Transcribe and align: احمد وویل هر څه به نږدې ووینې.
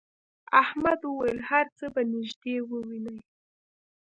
احمد 0.63 0.99
وویل 1.05 1.39
هر 1.49 1.65
څه 1.77 1.85
به 1.93 2.01
نږدې 2.13 2.55
ووینې. 2.69 3.17